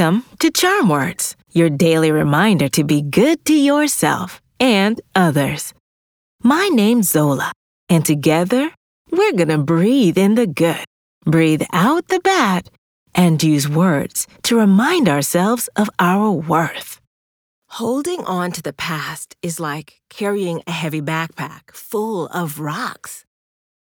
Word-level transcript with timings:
Welcome 0.00 0.24
to 0.38 0.50
Charm 0.50 0.88
Words, 0.88 1.36
your 1.52 1.68
daily 1.68 2.10
reminder 2.10 2.70
to 2.70 2.84
be 2.84 3.02
good 3.02 3.44
to 3.44 3.52
yourself 3.52 4.40
and 4.58 4.98
others. 5.14 5.74
My 6.42 6.70
name's 6.72 7.10
Zola, 7.10 7.52
and 7.90 8.02
together 8.02 8.70
we're 9.10 9.34
gonna 9.34 9.58
breathe 9.58 10.16
in 10.16 10.36
the 10.36 10.46
good, 10.46 10.86
breathe 11.26 11.64
out 11.74 12.08
the 12.08 12.20
bad, 12.20 12.70
and 13.14 13.42
use 13.42 13.68
words 13.68 14.26
to 14.44 14.58
remind 14.58 15.06
ourselves 15.06 15.68
of 15.76 15.90
our 15.98 16.30
worth. 16.30 16.98
Holding 17.68 18.24
on 18.24 18.52
to 18.52 18.62
the 18.62 18.72
past 18.72 19.36
is 19.42 19.60
like 19.60 20.00
carrying 20.08 20.62
a 20.66 20.72
heavy 20.72 21.02
backpack 21.02 21.72
full 21.72 22.26
of 22.28 22.58
rocks. 22.58 23.26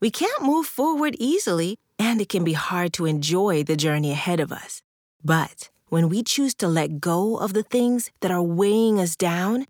We 0.00 0.10
can't 0.10 0.42
move 0.42 0.64
forward 0.64 1.16
easily, 1.18 1.76
and 1.98 2.18
it 2.22 2.30
can 2.30 2.44
be 2.44 2.54
hard 2.54 2.94
to 2.94 3.04
enjoy 3.04 3.62
the 3.62 3.76
journey 3.76 4.12
ahead 4.12 4.40
of 4.40 4.50
us. 4.52 4.80
But 5.22 5.68
when 5.88 6.08
we 6.08 6.22
choose 6.22 6.54
to 6.56 6.68
let 6.68 7.00
go 7.00 7.36
of 7.36 7.52
the 7.52 7.62
things 7.62 8.10
that 8.20 8.30
are 8.30 8.42
weighing 8.42 9.00
us 9.00 9.16
down, 9.16 9.66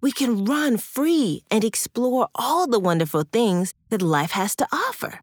we 0.00 0.12
can 0.12 0.44
run 0.44 0.76
free 0.76 1.42
and 1.50 1.64
explore 1.64 2.28
all 2.34 2.66
the 2.66 2.78
wonderful 2.78 3.24
things 3.32 3.72
that 3.88 4.02
life 4.02 4.32
has 4.32 4.54
to 4.56 4.66
offer. 4.72 5.20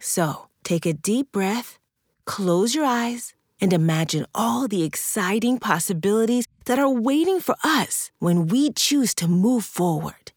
So 0.00 0.48
take 0.64 0.86
a 0.86 0.92
deep 0.92 1.32
breath, 1.32 1.78
close 2.24 2.74
your 2.74 2.84
eyes, 2.84 3.34
and 3.60 3.72
imagine 3.72 4.26
all 4.34 4.68
the 4.68 4.84
exciting 4.84 5.58
possibilities 5.58 6.46
that 6.64 6.78
are 6.78 6.90
waiting 6.90 7.40
for 7.40 7.56
us 7.62 8.10
when 8.18 8.46
we 8.46 8.72
choose 8.72 9.14
to 9.16 9.28
move 9.28 9.64
forward. 9.64 10.32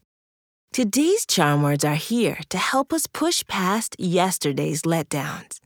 Today's 0.72 1.26
charm 1.26 1.64
words 1.64 1.84
are 1.84 1.96
here 1.96 2.40
to 2.50 2.58
help 2.58 2.94
us 2.94 3.08
push 3.08 3.44
past 3.48 3.96
yesterday's 3.98 4.84
letdowns. 4.84 5.60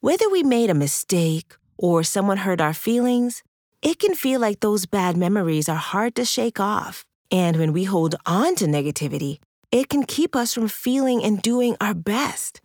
Whether 0.00 0.28
we 0.30 0.42
made 0.42 0.70
a 0.70 0.74
mistake 0.74 1.54
or 1.82 2.02
someone 2.02 2.38
hurt 2.38 2.60
our 2.60 2.72
feelings, 2.72 3.42
it 3.82 3.98
can 3.98 4.14
feel 4.14 4.40
like 4.40 4.60
those 4.60 4.86
bad 4.86 5.16
memories 5.16 5.68
are 5.68 5.74
hard 5.74 6.14
to 6.14 6.24
shake 6.24 6.60
off. 6.60 7.04
And 7.30 7.56
when 7.56 7.72
we 7.72 7.84
hold 7.84 8.14
on 8.24 8.54
to 8.56 8.66
negativity, 8.66 9.38
it 9.72 9.88
can 9.88 10.04
keep 10.04 10.36
us 10.36 10.54
from 10.54 10.68
feeling 10.68 11.24
and 11.24 11.42
doing 11.42 11.76
our 11.80 11.94
best. 11.94 12.60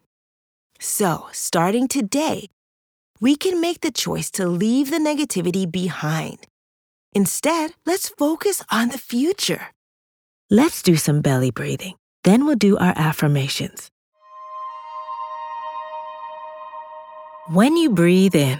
So, 0.79 1.27
starting 1.31 1.87
today, 1.87 2.49
we 3.19 3.35
can 3.35 3.59
make 3.59 3.81
the 3.81 3.91
choice 3.91 4.29
to 4.31 4.47
leave 4.47 4.91
the 4.91 4.99
negativity 4.99 5.69
behind. 5.69 6.45
Instead, 7.13 7.71
let's 7.85 8.09
focus 8.09 8.63
on 8.69 8.89
the 8.89 8.99
future. 8.99 9.73
Let's 10.51 10.83
do 10.83 10.95
some 10.95 11.21
belly 11.21 11.49
breathing. 11.49 11.95
Then 12.23 12.45
we'll 12.45 12.55
do 12.55 12.77
our 12.77 12.93
affirmations. 12.95 13.89
When 17.49 17.77
you 17.77 17.89
breathe 17.89 18.35
in, 18.35 18.59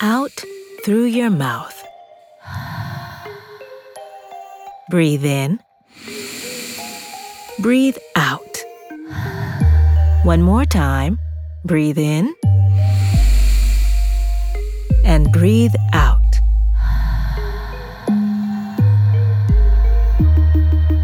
out 0.00 0.44
through 0.84 1.04
your 1.04 1.30
mouth. 1.30 1.76
Breathe 4.90 5.24
in, 5.24 5.60
breathe 7.60 7.98
out. 8.16 8.64
One 10.24 10.42
more 10.42 10.64
time. 10.64 11.18
Breathe 11.64 11.98
in 11.98 12.34
and 15.04 15.30
breathe 15.30 15.74
out. 15.92 16.20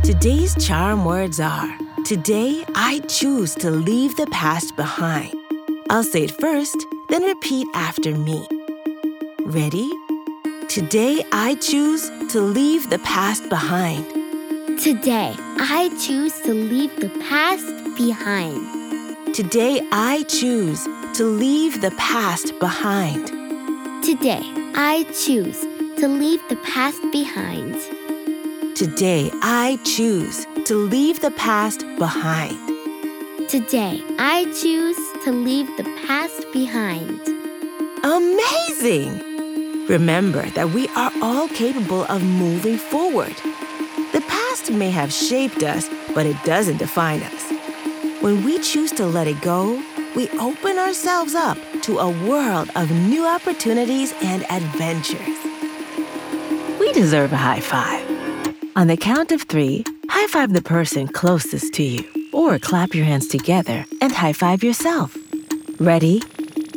Today's 0.03 0.55
charm 0.65 1.05
words 1.05 1.41
are 1.41 1.69
Today 2.05 2.65
I 2.75 3.01
choose 3.09 3.55
to 3.57 3.71
leave 3.71 4.17
the 4.17 4.27
past 4.29 4.75
behind. 4.77 5.35
I'll 5.91 6.05
say 6.05 6.25
it 6.25 6.31
first, 6.41 6.77
then 7.11 7.23
repeat 7.23 7.67
after 7.75 8.15
me. 8.15 8.47
Ready? 9.47 9.89
Today 10.69 11.25
I 11.31 11.55
choose 11.61 12.11
to 12.33 12.41
leave 12.41 12.91
the 12.91 12.99
past 12.99 13.49
behind. 13.49 14.05
Today, 14.81 15.37
I 15.39 15.89
choose 16.05 16.33
to 16.41 16.53
leave 16.53 16.97
the 16.97 17.11
past 17.31 17.65
behind. 17.97 18.59
Today 19.33 19.87
I 19.93 20.25
choose 20.25 20.83
to 21.15 21.25
leave 21.25 21.81
the 21.81 21.93
past 21.93 22.59
behind. 22.59 23.29
Today, 24.03 24.43
I 24.75 25.07
choose 25.15 25.61
to 26.01 26.09
leave 26.09 26.43
the 26.49 26.57
past 26.57 27.01
behind. 27.13 27.77
Today 28.75 29.31
I 29.43 29.79
choose 29.85 30.45
to 30.65 30.75
leave 30.75 31.21
the 31.21 31.31
past 31.31 31.87
behind. 32.01 32.59
Today, 33.49 34.03
I 34.19 34.47
choose 34.61 34.99
to 35.25 35.31
leave 35.31 35.69
the 35.77 35.85
past 36.05 36.51
behind. 36.53 37.21
Amazing! 38.03 39.36
Remember 39.89 40.43
that 40.51 40.71
we 40.71 40.89
are 40.97 41.13
all 41.23 41.47
capable 41.49 42.05
of 42.07 42.21
moving 42.23 42.77
forward. 42.77 43.35
The 44.13 44.25
past 44.27 44.73
may 44.73 44.91
have 44.91 45.13
shaped 45.13 45.63
us, 45.63 45.89
but 46.13 46.27
it 46.27 46.37
doesn't 46.45 46.79
define 46.79 47.23
us. 47.23 47.51
When 48.21 48.45
we 48.45 48.59
choose 48.59 48.91
to 48.93 49.07
let 49.07 49.29
it 49.29 49.41
go, 49.43 49.81
we 50.17 50.29
open 50.41 50.79
ourselves 50.79 51.37
up 51.37 51.57
to 51.83 51.99
a 51.99 52.11
world 52.27 52.69
of 52.75 52.91
new 52.91 53.25
opportunities 53.25 54.13
and 54.23 54.43
adventures. 54.51 55.37
We 56.81 56.93
deserve 56.93 57.33
a 57.33 57.37
high 57.37 57.61
five. 57.61 58.05
On 58.75 58.89
the 58.89 58.97
count 58.97 59.31
of 59.31 59.43
three, 59.43 59.85
high 60.09 60.27
five 60.27 60.53
the 60.53 60.63
person 60.63 61.07
closest 61.07 61.75
to 61.75 61.85
you, 61.85 62.05
or 62.33 62.59
clap 62.59 62.93
your 62.93 63.05
hands 63.05 63.29
together 63.29 63.85
and 64.01 64.11
high 64.13 64.33
five 64.33 64.65
yourself. 64.65 65.17
Ready? 65.79 66.23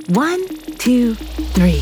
One, 0.10 0.48
two, 0.78 1.16
three. 1.16 1.82